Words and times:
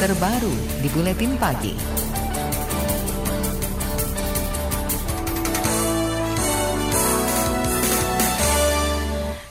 terbaru 0.00 0.80
di 0.80 0.88
Buletin 0.96 1.36
Pagi. 1.36 1.76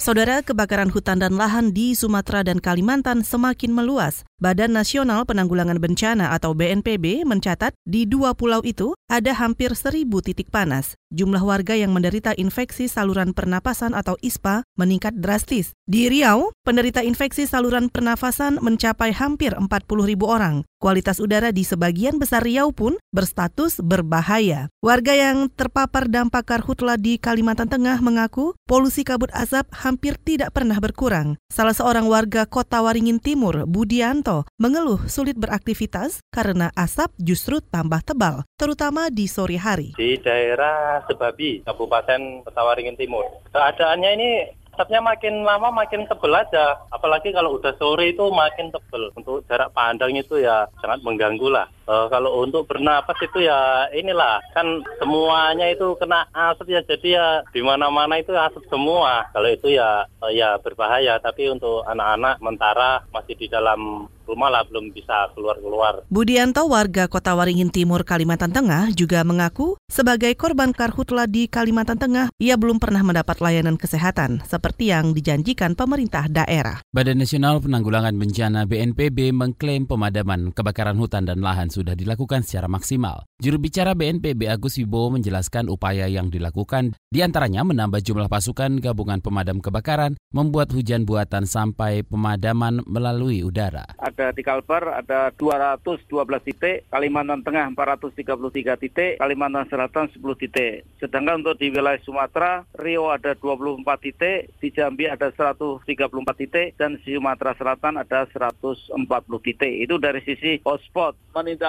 Saudara, 0.02 0.42
kebakaran 0.42 0.90
hutan 0.90 1.22
dan 1.22 1.38
lahan 1.38 1.70
di 1.70 1.94
Sumatera 1.94 2.42
dan 2.42 2.58
Kalimantan 2.58 3.22
semakin 3.22 3.70
meluas. 3.70 4.26
Badan 4.42 4.74
Nasional 4.74 5.22
Penanggulangan 5.30 5.78
Bencana 5.78 6.34
atau 6.34 6.58
BNPB 6.58 7.30
mencatat 7.30 7.78
di 7.86 8.10
dua 8.10 8.34
pulau 8.34 8.66
itu 8.66 8.98
ada 9.10 9.34
hampir 9.34 9.74
seribu 9.74 10.22
titik 10.22 10.54
panas. 10.54 10.94
Jumlah 11.10 11.42
warga 11.42 11.74
yang 11.74 11.90
menderita 11.90 12.38
infeksi 12.38 12.86
saluran 12.86 13.34
pernapasan 13.34 13.98
atau 13.98 14.14
ISPA 14.22 14.62
meningkat 14.78 15.18
drastis. 15.18 15.74
Di 15.90 16.06
Riau, 16.06 16.54
penderita 16.62 17.02
infeksi 17.02 17.50
saluran 17.50 17.90
pernafasan 17.90 18.62
mencapai 18.62 19.10
hampir 19.18 19.58
40 19.58 19.66
ribu 20.06 20.30
orang. 20.30 20.62
Kualitas 20.78 21.18
udara 21.18 21.50
di 21.50 21.66
sebagian 21.66 22.22
besar 22.22 22.46
Riau 22.46 22.70
pun 22.70 22.96
berstatus 23.10 23.82
berbahaya. 23.82 24.70
Warga 24.86 25.18
yang 25.18 25.50
terpapar 25.50 26.06
dampak 26.08 26.46
karhutla 26.46 26.96
di 26.96 27.18
Kalimantan 27.18 27.68
Tengah 27.74 28.00
mengaku 28.06 28.54
polusi 28.70 29.02
kabut 29.02 29.34
asap 29.34 29.66
hampir 29.82 30.16
tidak 30.22 30.54
pernah 30.54 30.78
berkurang. 30.78 31.42
Salah 31.50 31.74
seorang 31.74 32.06
warga 32.06 32.46
kota 32.46 32.86
Waringin 32.86 33.18
Timur, 33.18 33.66
Budianto, 33.66 34.46
mengeluh 34.62 35.10
sulit 35.10 35.36
beraktivitas 35.42 36.22
karena 36.30 36.70
asap 36.78 37.12
justru 37.18 37.66
tambah 37.66 38.06
tebal, 38.06 38.46
terutama 38.56 38.99
di 39.08 39.24
sore 39.32 39.56
hari. 39.56 39.96
Di 39.96 40.20
daerah 40.20 41.00
Sebabi, 41.08 41.64
Kabupaten 41.64 42.44
Kota 42.44 42.62
Waringin 42.68 43.00
Timur. 43.00 43.24
Keadaannya 43.56 44.12
ini 44.20 44.30
asapnya 44.76 45.00
makin 45.00 45.48
lama 45.48 45.72
makin 45.72 46.04
tebel 46.12 46.36
aja. 46.36 46.76
Apalagi 46.92 47.32
kalau 47.32 47.56
udah 47.56 47.72
sore 47.80 48.12
itu 48.12 48.28
makin 48.28 48.68
tebel. 48.76 49.16
Untuk 49.16 49.48
jarak 49.48 49.72
pandang 49.72 50.12
itu 50.12 50.44
ya 50.44 50.68
sangat 50.84 51.00
mengganggu 51.08 51.48
lah. 51.48 51.72
E, 51.90 51.94
kalau 52.14 52.46
untuk 52.46 52.70
bernapas 52.70 53.18
itu 53.18 53.42
ya 53.42 53.90
inilah 53.90 54.38
kan 54.54 54.86
semuanya 55.02 55.74
itu 55.74 55.98
kena 55.98 56.30
asap 56.30 56.78
ya 56.78 56.82
jadi 56.86 57.10
ya 57.18 57.28
di 57.50 57.66
mana-mana 57.66 58.22
itu 58.22 58.30
asap 58.38 58.62
semua. 58.70 59.26
Kalau 59.34 59.50
itu 59.50 59.74
ya 59.74 60.06
e, 60.22 60.38
ya 60.38 60.62
berbahaya. 60.62 61.18
Tapi 61.18 61.50
untuk 61.50 61.82
anak-anak 61.90 62.38
mentara 62.46 63.02
masih 63.10 63.34
di 63.34 63.50
dalam 63.50 64.06
rumah 64.30 64.54
lah 64.54 64.62
belum 64.70 64.94
bisa 64.94 65.34
keluar-keluar. 65.34 66.06
Budianto 66.14 66.70
warga 66.70 67.10
Kota 67.10 67.34
Waringin 67.34 67.74
Timur 67.74 68.06
Kalimantan 68.06 68.54
Tengah 68.54 68.94
juga 68.94 69.26
mengaku 69.26 69.82
sebagai 69.90 70.30
korban 70.38 70.70
karhutla 70.70 71.26
di 71.26 71.50
Kalimantan 71.50 71.98
Tengah 71.98 72.30
ia 72.38 72.54
belum 72.54 72.78
pernah 72.78 73.02
mendapat 73.02 73.42
layanan 73.42 73.82
kesehatan 73.82 74.46
seperti 74.46 74.94
yang 74.94 75.18
dijanjikan 75.18 75.74
pemerintah 75.74 76.30
daerah. 76.30 76.86
Badan 76.94 77.18
Nasional 77.18 77.58
Penanggulangan 77.58 78.14
Bencana 78.14 78.70
BNPB 78.70 79.34
mengklaim 79.34 79.90
pemadaman 79.90 80.54
kebakaran 80.54 81.02
hutan 81.02 81.26
dan 81.26 81.42
lahan 81.42 81.74
sudah 81.80 81.96
dilakukan 81.96 82.44
secara 82.44 82.68
maksimal. 82.68 83.24
Juru 83.40 83.56
bicara 83.56 83.96
BNPB 83.96 84.52
Agus 84.52 84.76
Wibowo 84.76 85.16
menjelaskan 85.16 85.72
upaya 85.72 86.12
yang 86.12 86.28
dilakukan 86.28 86.92
di 87.08 87.24
antaranya 87.24 87.64
menambah 87.64 88.04
jumlah 88.04 88.28
pasukan 88.28 88.84
gabungan 88.84 89.24
pemadam 89.24 89.64
kebakaran, 89.64 90.20
membuat 90.36 90.76
hujan 90.76 91.08
buatan 91.08 91.48
sampai 91.48 92.04
pemadaman 92.04 92.84
melalui 92.84 93.48
udara 93.48 93.96
ada 94.20 94.36
di 94.36 94.44
Kalbar 94.44 95.00
ada 95.00 95.32
212 95.38 96.44
titik, 96.44 96.84
Kalimantan 96.92 97.40
Tengah 97.40 97.72
433 97.72 98.76
titik, 98.76 99.12
Kalimantan 99.16 99.70
Selatan 99.72 100.12
10 100.12 100.36
titik. 100.36 100.84
Sedangkan 101.00 101.40
untuk 101.40 101.56
di 101.56 101.72
wilayah 101.72 102.02
Sumatera, 102.04 102.68
Rio 102.76 103.08
ada 103.08 103.38
24 103.38 103.86
titik, 104.04 104.52
di 104.60 104.76
Jambi 104.76 105.08
ada 105.08 105.32
134 105.32 105.88
titik, 106.36 106.76
dan 106.76 107.00
di 107.00 107.16
Sumatera 107.16 107.56
Selatan 107.56 107.96
ada 107.96 108.28
140 108.28 108.98
titik. 109.40 109.74
Itu 109.88 109.96
dari 110.02 110.20
sisi 110.28 110.60
hotspot. 110.68 111.16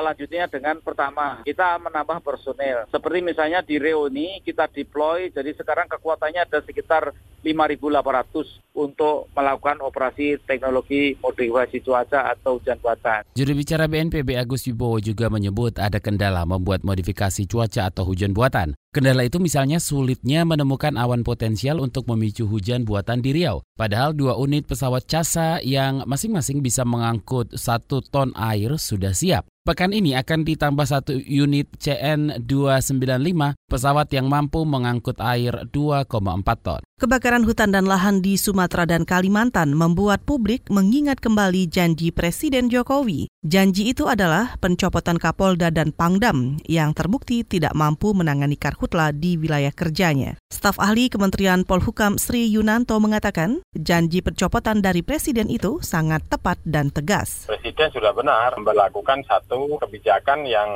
Menindaklanjutinya 0.01 0.49
dengan 0.49 0.77
pertama, 0.81 1.45
kita 1.45 1.77
menambah 1.77 2.25
personel. 2.25 2.89
Seperti 2.89 3.21
misalnya 3.21 3.61
di 3.61 3.77
Rio 3.77 4.09
ini 4.09 4.41
kita 4.41 4.65
deploy, 4.73 5.29
jadi 5.29 5.53
sekarang 5.53 5.93
kekuatannya 5.93 6.41
ada 6.41 6.65
sekitar 6.65 7.13
5.800 7.45 8.61
untuk 8.81 9.29
melakukan 9.37 9.85
operasi 9.85 10.41
teknologi 10.49 11.17
modifikasi 11.21 11.85
cuaca 11.85 12.33
atau 12.33 12.57
hujan 12.57 12.81
buatan. 12.81 13.29
Juru 13.37 13.53
bicara 13.53 13.85
BNPB 13.89 14.41
Agus 14.41 14.65
Wibowo 14.69 15.05
juga 15.05 15.29
menyebut 15.29 15.77
ada 15.77 16.01
kendala 16.01 16.49
membuat 16.49 16.81
modifikasi 16.81 17.45
cuaca 17.45 17.93
atau 17.93 18.09
hujan 18.09 18.33
buatan. 18.33 18.73
Kendala 18.91 19.23
itu 19.23 19.39
misalnya 19.39 19.79
sulitnya 19.79 20.43
menemukan 20.49 20.97
awan 20.97 21.23
potensial 21.23 21.79
untuk 21.79 22.11
memicu 22.11 22.49
hujan 22.49 22.83
buatan 22.83 23.23
di 23.23 23.37
Riau. 23.37 23.63
Padahal 23.77 24.17
dua 24.17 24.35
unit 24.41 24.67
pesawat 24.67 25.07
CASA 25.07 25.63
yang 25.63 26.03
masing-masing 26.09 26.59
bisa 26.65 26.83
mengangkut 26.89 27.53
satu 27.55 28.03
ton 28.03 28.33
air 28.35 28.75
sudah 28.81 29.15
siap. 29.15 29.47
Pekan 29.71 29.95
ini 29.95 30.19
akan 30.19 30.43
ditambah 30.43 30.83
satu 30.83 31.15
unit 31.15 31.71
CN295 31.79 33.55
pesawat 33.71 34.11
yang 34.11 34.27
mampu 34.27 34.67
mengangkut 34.67 35.23
air 35.23 35.63
2,4 35.71 36.11
ton. 36.59 36.83
Kebakaran 37.01 37.49
hutan 37.49 37.73
dan 37.73 37.89
lahan 37.89 38.21
di 38.21 38.37
Sumatera 38.37 38.85
dan 38.85 39.09
Kalimantan 39.09 39.73
membuat 39.73 40.21
publik 40.21 40.69
mengingat 40.69 41.17
kembali 41.17 41.65
janji 41.65 42.13
Presiden 42.13 42.69
Jokowi. 42.69 43.25
Janji 43.41 43.89
itu 43.89 44.05
adalah 44.05 44.61
pencopotan 44.61 45.17
Kapolda 45.17 45.73
dan 45.73 45.97
Pangdam 45.97 46.61
yang 46.69 46.93
terbukti 46.93 47.41
tidak 47.41 47.73
mampu 47.73 48.13
menangani 48.13 48.61
karhutla 48.61 49.17
di 49.17 49.41
wilayah 49.41 49.73
kerjanya. 49.73 50.37
Staf 50.53 50.77
ahli 50.77 51.09
Kementerian 51.09 51.65
Polhukam 51.65 52.21
Sri 52.21 52.53
Yunanto 52.53 53.01
mengatakan 53.01 53.65
janji 53.73 54.21
pencopotan 54.21 54.85
dari 54.85 55.01
Presiden 55.01 55.49
itu 55.49 55.81
sangat 55.81 56.21
tepat 56.29 56.61
dan 56.69 56.93
tegas. 56.93 57.49
Presiden 57.49 57.89
sudah 57.97 58.13
benar 58.13 58.53
melakukan 58.61 59.25
satu 59.25 59.81
kebijakan 59.81 60.45
yang 60.45 60.69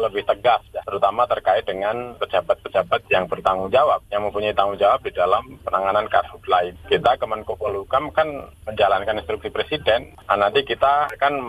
lebih 0.00 0.24
tegas, 0.24 0.64
ya, 0.72 0.80
terutama 0.88 1.28
terkait 1.28 1.68
dengan 1.68 2.16
pejabat-pejabat 2.16 3.04
yang 3.12 3.28
bertanggung 3.28 3.68
jawab, 3.68 4.00
yang 4.08 4.24
mempunyai 4.24 4.56
tanggung 4.56 4.80
jawab 4.80 5.04
di 5.04 5.12
dalam 5.12 5.44
penanganan 5.66 6.06
karhutla 6.06 6.56
lain. 6.56 6.74
Kita 6.86 7.18
Kemenko 7.20 7.58
Polhukam 7.58 8.14
kan 8.14 8.48
menjalankan 8.64 9.20
instruksi 9.20 9.52
Presiden, 9.52 10.16
nah, 10.24 10.38
nanti 10.38 10.64
kita 10.64 11.12
akan 11.12 11.44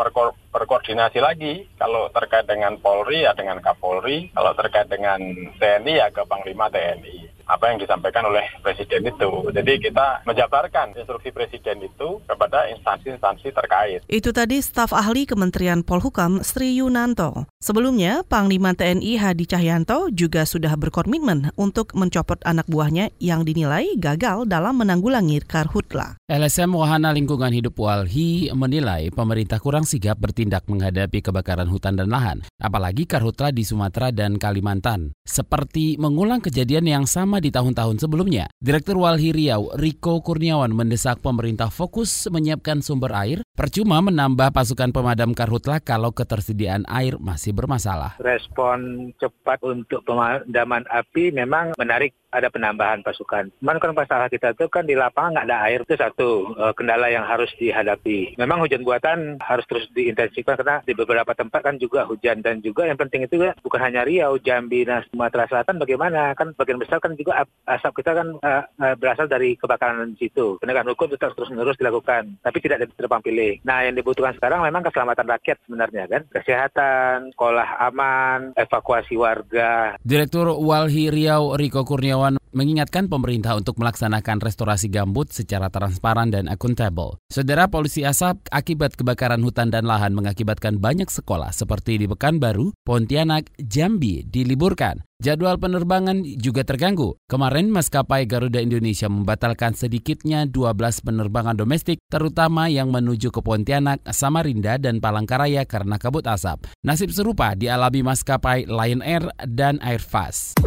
berkoordinasi 0.52 1.20
lagi. 1.24 1.64
Kalau 1.78 2.12
terkait 2.12 2.50
dengan 2.50 2.76
Polri 2.82 3.24
ya 3.24 3.38
dengan 3.38 3.62
Kapolri, 3.64 4.34
kalau 4.34 4.52
terkait 4.58 4.90
dengan 4.90 5.20
TNI 5.62 5.94
ya 5.94 6.08
ke 6.12 6.26
Panglima 6.28 6.68
TNI 6.68 7.27
apa 7.48 7.72
yang 7.72 7.80
disampaikan 7.80 8.28
oleh 8.28 8.44
Presiden 8.60 9.08
itu. 9.08 9.32
Jadi 9.56 9.74
kita 9.80 10.22
menjabarkan 10.28 10.94
instruksi 11.00 11.32
Presiden 11.32 11.80
itu 11.82 12.20
kepada 12.28 12.68
instansi-instansi 12.76 13.56
terkait. 13.56 14.04
Itu 14.12 14.36
tadi 14.36 14.60
staf 14.60 14.92
ahli 14.92 15.24
Kementerian 15.24 15.82
Polhukam 15.82 16.44
Sri 16.44 16.78
Yunanto. 16.78 17.48
Sebelumnya, 17.64 18.22
Panglima 18.28 18.76
TNI 18.76 19.18
Hadi 19.18 19.48
Cahyanto 19.48 20.12
juga 20.12 20.44
sudah 20.44 20.76
berkomitmen 20.76 21.56
untuk 21.56 21.96
mencopot 21.96 22.38
anak 22.44 22.68
buahnya 22.68 23.16
yang 23.24 23.48
dinilai 23.48 23.96
gagal 23.96 24.46
dalam 24.46 24.84
menanggulangi 24.84 25.40
karhutla. 25.48 26.20
LSM 26.28 26.76
Wahana 26.76 27.16
Lingkungan 27.16 27.56
Hidup 27.56 27.80
Walhi 27.80 28.52
menilai 28.52 29.10
pemerintah 29.16 29.64
kurang 29.64 29.88
sigap 29.88 30.20
bertindak 30.20 30.68
menghadapi 30.68 31.24
kebakaran 31.24 31.72
hutan 31.72 31.96
dan 31.96 32.12
lahan, 32.12 32.44
apalagi 32.60 33.08
karhutla 33.08 33.56
di 33.56 33.64
Sumatera 33.64 34.12
dan 34.12 34.36
Kalimantan. 34.36 35.16
Seperti 35.24 35.96
mengulang 35.96 36.44
kejadian 36.44 36.86
yang 36.86 37.06
sama 37.08 37.37
sama 37.38 37.46
di 37.46 37.54
tahun-tahun 37.54 38.02
sebelumnya. 38.02 38.50
Direktur 38.58 38.98
Walhi 38.98 39.30
Riau, 39.30 39.70
Riko 39.78 40.26
Kurniawan 40.26 40.74
mendesak 40.74 41.22
pemerintah 41.22 41.70
fokus 41.70 42.26
menyiapkan 42.34 42.82
sumber 42.82 43.14
air, 43.14 43.46
percuma 43.54 44.02
menambah 44.02 44.50
pasukan 44.50 44.90
pemadam 44.90 45.38
karhutla 45.38 45.78
kalau 45.78 46.10
ketersediaan 46.10 46.90
air 46.90 47.22
masih 47.22 47.54
bermasalah. 47.54 48.18
Respon 48.18 49.14
cepat 49.22 49.62
untuk 49.62 50.02
pemadaman 50.02 50.90
api 50.90 51.30
memang 51.30 51.78
menarik 51.78 52.18
ada 52.38 52.52
penambahan 52.52 53.02
pasukan. 53.02 53.50
Cuman 53.60 53.80
kan 53.82 53.92
masalah 53.96 54.28
kita 54.30 54.54
itu 54.54 54.68
kan 54.68 54.86
di 54.86 54.94
lapangan 54.94 55.40
nggak 55.40 55.48
ada 55.48 55.58
air 55.68 55.80
itu 55.84 55.96
satu 55.98 56.54
uh, 56.60 56.74
kendala 56.78 57.10
yang 57.10 57.26
harus 57.26 57.50
dihadapi. 57.58 58.38
Memang 58.38 58.62
hujan 58.62 58.84
buatan 58.86 59.42
harus 59.42 59.66
terus 59.66 59.88
diintensifkan 59.96 60.60
karena 60.60 60.84
di 60.86 60.94
beberapa 60.94 61.34
tempat 61.34 61.66
kan 61.66 61.76
juga 61.82 62.06
hujan 62.06 62.46
dan 62.46 62.60
juga 62.62 62.86
yang 62.86 63.00
penting 63.00 63.26
itu 63.26 63.42
ya, 63.42 63.56
bukan 63.64 63.82
hanya 63.82 64.04
Riau, 64.06 64.38
Jambi, 64.40 64.86
dan 64.86 65.04
Sumatera 65.10 65.50
Selatan 65.50 65.80
bagaimana 65.82 66.36
kan 66.38 66.54
bagian 66.56 66.80
besar 66.80 67.02
kan 67.02 67.16
juga 67.16 67.27
asap 67.68 68.04
kita 68.04 68.12
kan 68.16 68.28
uh, 68.40 68.96
berasal 68.96 69.28
dari 69.28 69.60
kebakaran 69.60 70.16
di 70.16 70.28
situ. 70.28 70.58
Penegakan 70.60 70.96
hukum 70.96 71.12
tetap 71.12 71.36
terus 71.36 71.52
menerus 71.52 71.78
dilakukan, 71.80 72.40
tapi 72.42 72.58
tidak 72.64 72.88
terbang 72.96 73.22
pilih. 73.24 73.54
Nah 73.68 73.84
yang 73.84 73.96
dibutuhkan 73.96 74.36
sekarang 74.40 74.64
memang 74.64 74.84
keselamatan 74.88 75.28
rakyat 75.28 75.58
sebenarnya 75.68 76.04
kan, 76.08 76.22
kesehatan, 76.32 77.36
sekolah 77.36 77.68
aman, 77.92 78.56
evakuasi 78.56 79.20
warga. 79.20 80.00
Direktur 80.02 80.56
Walhi 80.58 81.12
Riau 81.12 81.60
Riko 81.60 81.84
Kurniawan 81.84 82.40
mengingatkan 82.56 83.06
pemerintah 83.12 83.54
untuk 83.54 83.78
melaksanakan 83.78 84.42
restorasi 84.42 84.90
gambut 84.90 85.30
secara 85.30 85.70
transparan 85.70 86.34
dan 86.34 86.50
akuntabel. 86.50 87.20
Saudara 87.30 87.70
polisi 87.70 88.02
asap 88.02 88.50
akibat 88.50 88.98
kebakaran 88.98 89.44
hutan 89.46 89.70
dan 89.70 89.86
lahan 89.86 90.18
mengakibatkan 90.18 90.82
banyak 90.82 91.12
sekolah 91.12 91.54
seperti 91.54 92.02
di 92.02 92.06
Pekanbaru, 92.10 92.74
Pontianak, 92.82 93.52
Jambi 93.62 94.26
diliburkan. 94.26 95.06
Jadwal 95.18 95.58
penerbangan 95.58 96.22
juga 96.38 96.62
terganggu. 96.62 97.18
Kemarin 97.26 97.74
maskapai 97.74 98.30
Garuda 98.30 98.62
Indonesia 98.62 99.10
membatalkan 99.10 99.74
sedikitnya 99.74 100.46
12 100.46 100.78
penerbangan 101.02 101.58
domestik, 101.58 101.98
terutama 102.06 102.70
yang 102.70 102.94
menuju 102.94 103.34
ke 103.34 103.42
Pontianak, 103.42 104.06
Samarinda, 104.14 104.78
dan 104.78 105.02
Palangkaraya 105.02 105.66
karena 105.66 105.98
kabut 105.98 106.22
asap. 106.30 106.70
Nasib 106.86 107.10
serupa 107.10 107.58
dialami 107.58 108.06
maskapai 108.06 108.70
Lion 108.70 109.02
Air 109.02 109.26
dan 109.50 109.82
Air 109.82 110.06
Fast. 110.06 110.62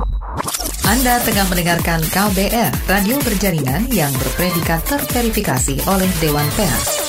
Anda 0.83 1.23
tengah 1.23 1.47
mendengarkan 1.47 2.03
KBR, 2.11 2.91
radio 2.91 3.23
berjaringan 3.23 3.87
yang 3.95 4.11
berpredikat 4.19 4.83
terverifikasi 4.83 5.79
oleh 5.87 6.11
Dewan 6.19 6.51
Pers. 6.59 7.00